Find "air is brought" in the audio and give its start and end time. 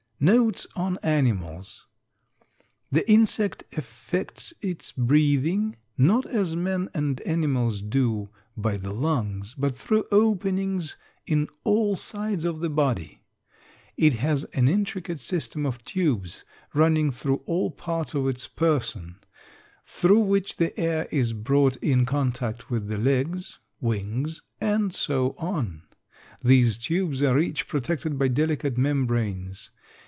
20.79-21.77